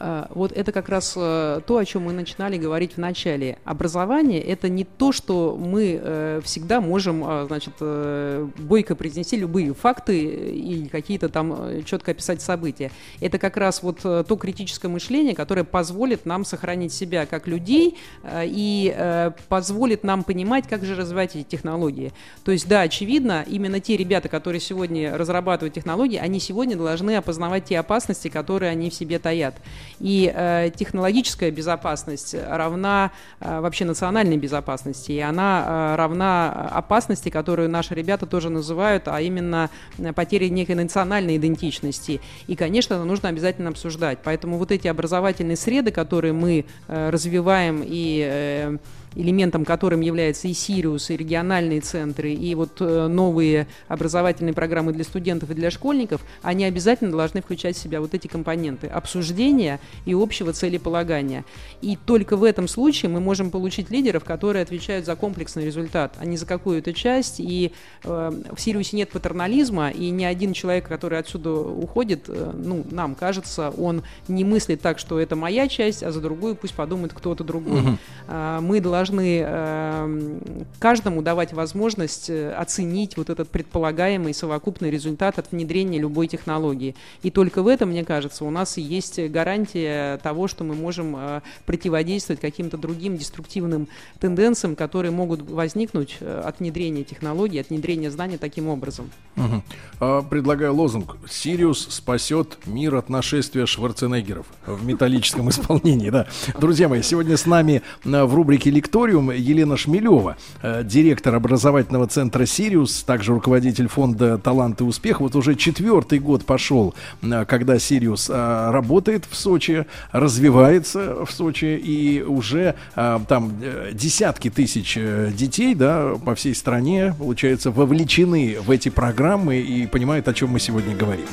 [0.00, 3.58] А, вот это как раз э, то, о чем мы начинали говорить в начале.
[3.64, 9.74] Образование– это не то, что мы э, всегда можем, а, значит, э, бойко произнести любые
[9.74, 12.90] факты и какие-то там четко описать события.
[13.20, 19.30] Это как раз вот то критическое мышление, которое позволит нам сохранить себя как людей и
[19.48, 22.12] позволит нам понимать, как же развивать эти технологии.
[22.44, 27.66] То есть, да, очевидно, именно те ребята, которые сегодня разрабатывают технологии, они сегодня должны опознавать
[27.66, 29.54] те опасности, которые они в себе таят.
[30.00, 37.68] И э, технологическая безопасность равна э, вообще национальной безопасности, и она э, равна опасности, которую
[37.68, 42.20] наши ребята тоже называют, а именно э, потери некой национальной идентичности.
[42.46, 44.18] И, конечно, это нужно обязательно обсуждать.
[44.24, 48.78] Поэтому вот эти образовательные среды, которые мы э, развиваем и э,
[49.18, 55.04] элементом которым является и Сириус, и региональные центры, и вот э, новые образовательные программы для
[55.04, 60.14] студентов и для школьников, они обязательно должны включать в себя вот эти компоненты обсуждения и
[60.14, 61.44] общего целеполагания.
[61.82, 66.24] И только в этом случае мы можем получить лидеров, которые отвечают за комплексный результат, а
[66.24, 67.40] не за какую-то часть.
[67.40, 67.72] И
[68.04, 73.16] э, в Сириусе нет патернализма, и ни один человек, который отсюда уходит, э, ну, нам
[73.16, 77.42] кажется, он не мыслит так, что это моя часть, а за другую пусть подумает кто-то
[77.42, 77.80] другой.
[77.80, 77.98] Угу.
[78.28, 80.38] Э, мы должны должны э,
[80.78, 86.94] каждому давать возможность э, оценить вот этот предполагаемый совокупный результат от внедрения любой технологии.
[87.22, 91.40] И только в этом, мне кажется, у нас есть гарантия того, что мы можем э,
[91.64, 93.88] противодействовать каким-то другим деструктивным
[94.20, 99.10] тенденциям, которые могут возникнуть э, от внедрения технологий, от внедрения знаний таким образом.
[99.36, 100.22] Угу.
[100.28, 106.10] Предлагаю лозунг «Сириус спасет мир от нашествия Шварценеггеров» в металлическом исполнении.
[106.10, 106.26] Да.
[106.60, 112.46] Друзья мои, сегодня с нами э, в рубрике «Лекториум» Елена Шмелева, э, директор образовательного центра
[112.46, 115.20] «Сириус», также руководитель фонда «Талант и успех».
[115.20, 121.76] Вот уже четвертый год пошел, э, когда «Сириус» э, работает в Сочи, развивается в Сочи,
[121.76, 123.52] и уже там
[123.92, 130.34] десятки тысяч детей да, по всей стране, получается, вовлечены в эти программы и понимают, о
[130.34, 131.26] чем мы сегодня говорим.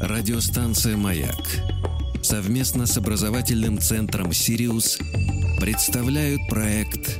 [0.00, 1.34] Радиостанция «Маяк»
[2.28, 4.98] совместно с образовательным центром «Сириус»
[5.58, 7.18] представляют проект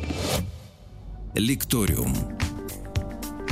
[1.34, 2.14] «Лекториум».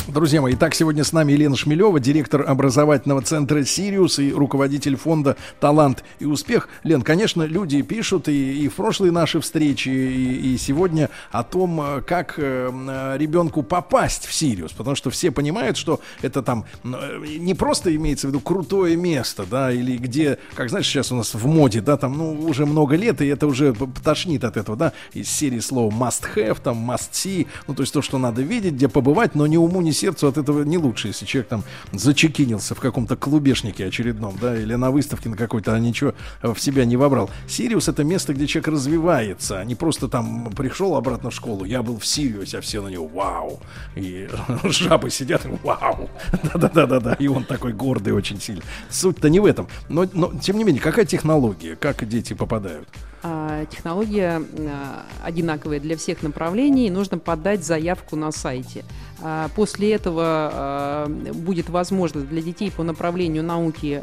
[0.08, 5.36] Друзья мои, итак, сегодня с нами Елена Шмелева, директор образовательного центра «Сириус» и руководитель фонда
[5.58, 6.68] «Талант и успех».
[6.84, 12.04] Лен, конечно, люди пишут и, и в прошлые наши встречи, и, и сегодня о том,
[12.06, 17.94] как э, ребенку попасть в «Сириус», потому что все понимают, что это там не просто
[17.96, 21.80] имеется в виду крутое место, да, или где, как знаешь, сейчас у нас в моде,
[21.80, 25.58] да, там, ну, уже много лет, и это уже тошнит от этого, да, из серии
[25.58, 29.34] слова must have, там, must see, ну, то есть то, что надо видеть, где побывать,
[29.34, 33.16] но ни уму, ни сердцу от этого не лучше, если человек там зачекинился в каком-то
[33.16, 37.30] клубешнике очередном, да, или на выставке на какой-то, а ничего в себя не вобрал.
[37.48, 41.82] Сириус это место, где человек развивается, а не просто там пришел обратно в школу, я
[41.82, 43.60] был в Сириусе, а все на него вау,
[43.94, 44.28] и
[44.64, 46.08] жабы сидят, вау,
[46.52, 48.62] да-да-да-да-да, и он такой гордый очень сильно.
[48.90, 52.88] Суть-то не в этом, но, но тем не менее, какая технология, как дети попадают?
[53.28, 58.84] А, технология а, одинаковая для всех направлений, нужно подать заявку на сайте.
[59.20, 64.00] А, после этого будет возможность для детей по направлению науки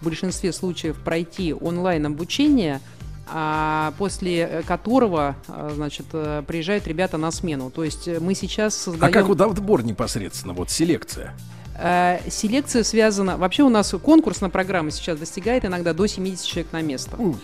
[0.00, 2.80] в большинстве случаев пройти онлайн-обучение,
[3.98, 5.36] после которого,
[5.74, 7.70] значит, приезжают ребята на смену.
[7.70, 9.04] То есть мы сейчас создаем...
[9.04, 11.34] А как вот отбор непосредственно, вот селекция?
[12.28, 13.36] Селекция связана...
[13.36, 17.16] Вообще у нас конкурсная программа сейчас достигает иногда до 70 человек на место.
[17.16, 17.36] Уй.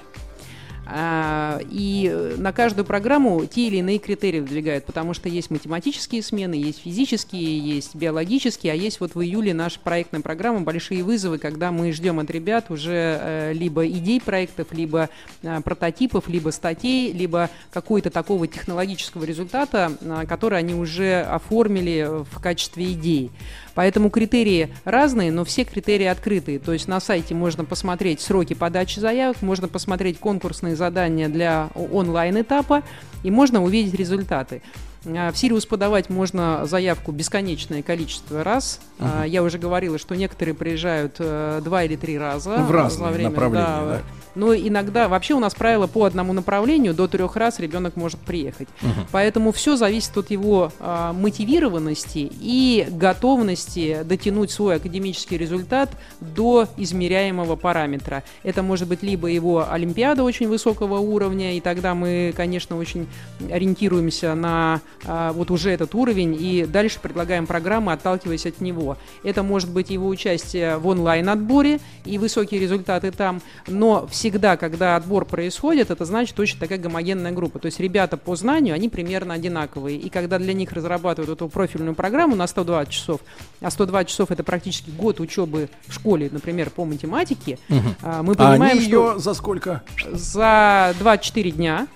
[0.90, 6.54] А, и на каждую программу те или иные критерии выдвигают, потому что есть математические смены,
[6.54, 11.72] есть физические, есть биологические, а есть вот в июле наша проектная программа «Большие вызовы», когда
[11.72, 15.10] мы ждем от ребят уже э, либо идей проектов, либо
[15.42, 22.40] э, прототипов, либо статей, либо какой-то такого технологического результата, э, который они уже оформили в
[22.40, 23.30] качестве идей.
[23.78, 26.58] Поэтому критерии разные, но все критерии открытые.
[26.58, 32.82] То есть на сайте можно посмотреть сроки подачи заявок, можно посмотреть конкурсные задания для онлайн-этапа,
[33.22, 34.62] и можно увидеть результаты.
[35.06, 38.80] А, в Сириус подавать можно заявку бесконечное количество раз.
[38.98, 39.26] Угу.
[39.26, 42.56] Я уже говорила, что некоторые приезжают э, два или три раза.
[42.56, 44.02] В разные время, направления, да, да.
[44.38, 48.68] Но иногда, вообще у нас правило по одному направлению, до трех раз ребенок может приехать.
[48.80, 49.08] Угу.
[49.10, 57.56] Поэтому все зависит от его а, мотивированности и готовности дотянуть свой академический результат до измеряемого
[57.56, 58.22] параметра.
[58.44, 63.08] Это может быть либо его олимпиада очень высокого уровня, и тогда мы, конечно, очень
[63.50, 68.98] ориентируемся на а, вот уже этот уровень и дальше предлагаем программы, отталкиваясь от него.
[69.24, 74.96] Это может быть его участие в онлайн-отборе и высокие результаты там, но все всегда, когда
[74.96, 77.58] отбор происходит, это значит точно такая гомогенная группа.
[77.58, 79.96] То есть ребята по знанию, они примерно одинаковые.
[79.96, 83.22] И когда для них разрабатывают эту профильную программу на 120 часов,
[83.62, 88.22] а 120 часов это практически год учебы в школе, например, по математике, угу.
[88.22, 89.12] мы понимаем, а они что...
[89.12, 89.82] ее за сколько?
[90.12, 91.86] За 24 дня.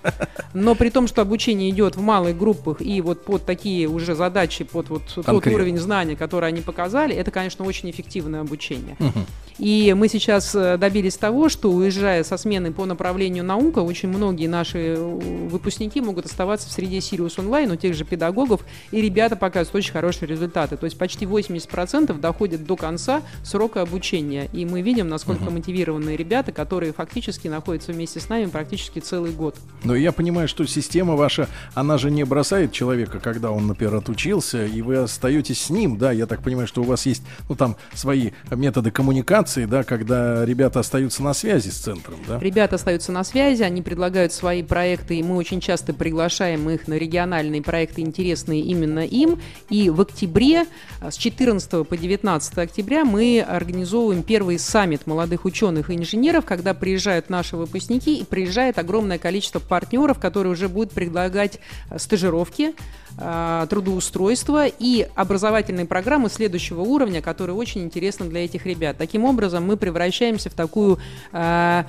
[0.55, 4.65] Но при том, что обучение идет в малых группах и вот под такие уже задачи,
[4.65, 5.35] под вот Конкретно.
[5.35, 8.97] тот уровень знания, который они показали, это, конечно, очень эффективное обучение.
[8.99, 9.27] Угу.
[9.59, 14.47] И мы сейчас э, добились того, что уезжая со смены по направлению наука, очень многие
[14.47, 18.61] наши э, выпускники могут оставаться в среде Sirius Online, у тех же педагогов,
[18.91, 20.77] и ребята показывают очень хорошие результаты.
[20.77, 24.49] То есть почти 80% доходят до конца срока обучения.
[24.53, 25.53] И мы видим, насколько угу.
[25.53, 29.57] мотивированные ребята, которые фактически находятся вместе с нами практически целый год.
[29.85, 34.67] Но я понимаю, что система ваша, она же не бросает человека, когда он, например, отучился,
[34.67, 36.13] и вы остаетесь с ним, да?
[36.13, 40.81] Я так понимаю, что у вас есть, ну, там, свои методы коммуникации, да, когда ребята
[40.81, 42.39] остаются на связи с центром, да?
[42.39, 46.95] Ребята остаются на связи, они предлагают свои проекты, и мы очень часто приглашаем их на
[46.95, 49.41] региональные проекты, интересные именно им.
[49.69, 50.67] И в октябре,
[51.01, 56.75] а, с 14 по 19 октября, мы организовываем первый саммит молодых ученых и инженеров, когда
[56.75, 62.75] приезжают наши выпускники и приезжает огромное количество партнеров, которые уже будут предлагать а, стажировки,
[63.17, 68.97] трудоустройства и образовательные программы следующего уровня, которые очень интересны для этих ребят.
[68.97, 70.99] Таким образом, мы превращаемся в такую
[71.33, 71.87] а,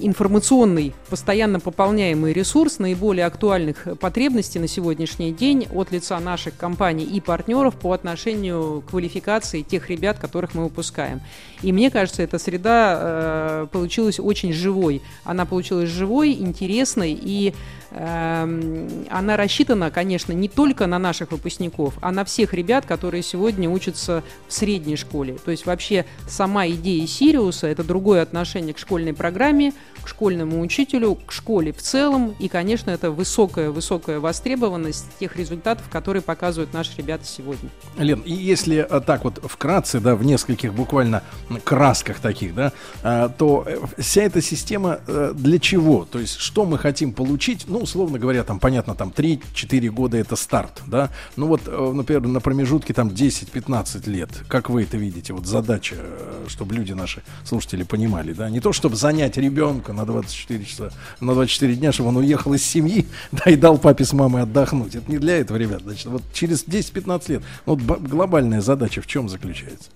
[0.00, 7.20] информационный, постоянно пополняемый ресурс наиболее актуальных потребностей на сегодняшний день от лица наших компаний и
[7.20, 11.20] партнеров по отношению к квалификации тех ребят, которых мы выпускаем.
[11.62, 15.02] И мне кажется, эта среда э, получилась очень живой.
[15.24, 17.54] Она получилась живой, интересной и
[17.92, 24.22] она рассчитана, конечно, не только на наших выпускников, а на всех ребят, которые сегодня учатся
[24.46, 25.38] в средней школе.
[25.44, 29.72] То есть вообще сама идея Сириуса– это другое отношение к школьной программе,
[30.02, 32.34] к школьному учителю, к школе в целом.
[32.38, 37.70] И, конечно, это высокая-высокая востребованность тех результатов, которые показывают наши ребята сегодня.
[37.98, 41.22] Лен, и если э, так вот вкратце, да, в нескольких буквально
[41.64, 42.72] красках таких, да,
[43.02, 45.00] э, то э, вся эта система
[45.34, 46.04] для чего?
[46.04, 47.64] То есть что мы хотим получить?
[47.66, 52.26] Ну, условно говоря, там, понятно, там 3-4 года это старт, да, ну вот, э, например,
[52.26, 57.22] на промежутке там 10-15 лет, как вы это видите, вот задача, э, чтобы люди наши
[57.44, 62.10] слушатели понимали, да, не то, чтобы занять ребенка на 24 часа, на 24 дня, чтобы
[62.10, 65.56] он уехал из семьи, да, и дал папе с мамой отдохнуть, это не для этого,
[65.56, 69.90] ребят, значит, вот через 10-15 лет, вот глобальная задача в чем заключается?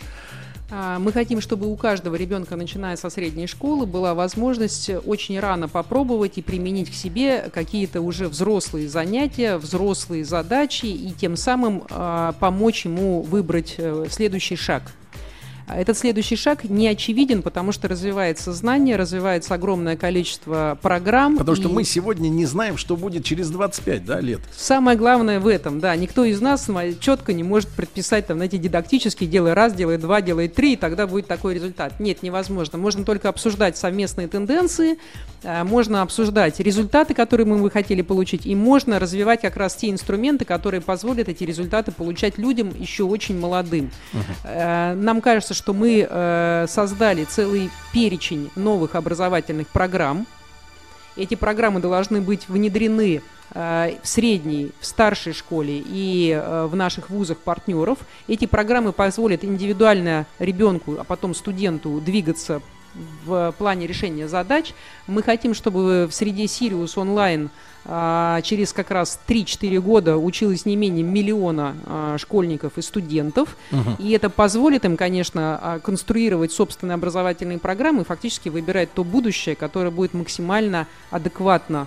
[0.76, 5.68] А, мы хотим, чтобы у каждого ребенка, начиная со средней школы, была возможность очень рано
[5.68, 12.32] попробовать и применить к себе какие-то уже взрослые занятия, взрослые задачи и тем самым а,
[12.40, 14.82] помочь ему выбрать э, следующий шаг
[15.68, 21.38] этот следующий шаг не очевиден, потому что развивается знание, развивается огромное количество программ.
[21.38, 24.40] Потому что мы сегодня не знаем, что будет через 25 да, лет.
[24.54, 25.96] Самое главное в этом, да.
[25.96, 26.68] Никто из нас
[27.00, 31.06] четко не может предписать, там, знаете, дидактически, делай раз, делай два, делай три, и тогда
[31.06, 31.98] будет такой результат.
[31.98, 32.78] Нет, невозможно.
[32.78, 34.98] Можно только обсуждать совместные тенденции,
[35.42, 39.90] э, можно обсуждать результаты, которые мы бы хотели получить, и можно развивать как раз те
[39.90, 43.90] инструменты, которые позволят эти результаты получать людям еще очень молодым.
[44.12, 44.94] Uh-huh.
[44.94, 50.26] Нам кажется, кажется, что мы э, создали целый перечень новых образовательных программ.
[51.16, 53.22] Эти программы должны быть внедрены
[53.54, 57.98] э, в средней, в старшей школе и э, в наших вузах партнеров.
[58.28, 62.60] Эти программы позволят индивидуально ребенку, а потом студенту двигаться
[63.24, 64.72] в плане решения задач.
[65.06, 67.50] Мы хотим, чтобы в среде Sirius онлайн
[67.86, 73.58] через как раз 3-4 года училось не менее миллиона а, школьников и студентов.
[73.72, 73.96] Угу.
[73.98, 79.54] И это позволит им, конечно, а, конструировать собственные образовательные программы и фактически выбирать то будущее,
[79.54, 81.86] которое будет максимально адекватно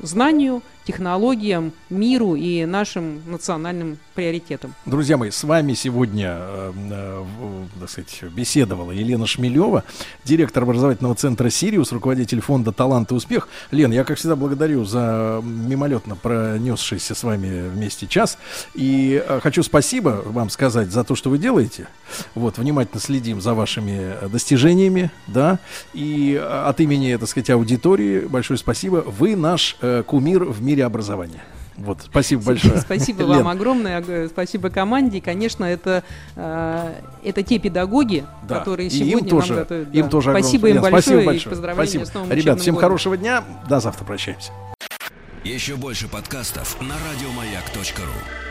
[0.00, 4.74] знанию, технологиям, миру и нашим национальным приоритетам.
[4.84, 9.84] Друзья мои, с вами сегодня, э, э, сказать, беседовала Елена Шмелева,
[10.24, 13.48] директор образовательного центра «Сириус», руководитель фонда «Талант и успех».
[13.70, 18.38] Лен, я, как всегда, благодарю за мимолетно пронесшийся с вами вместе час.
[18.74, 21.86] И э, хочу спасибо вам сказать за то, что вы делаете.
[22.34, 25.60] Вот, внимательно следим за вашими достижениями, да,
[25.94, 28.96] и от имени, так сказать, аудитории большое спасибо.
[29.06, 31.44] Вы наш э, кумир в мире образования.
[31.78, 32.78] Вот, спасибо большое.
[32.80, 35.18] Спасибо вам огромное, спасибо команде.
[35.18, 36.02] И, конечно, это,
[36.34, 38.58] э, это те педагоги, да.
[38.58, 39.94] которые сегодня им тоже, нам готовят.
[39.94, 40.10] Им да.
[40.10, 41.46] тоже спасибо им большое, спасибо большое.
[41.46, 42.04] и поздравления спасибо.
[42.04, 42.88] с новым Ребят, всем годом.
[42.88, 43.44] хорошего дня.
[43.68, 44.50] До завтра прощаемся.
[45.44, 48.47] Еще больше подкастов на радиомаяк.ру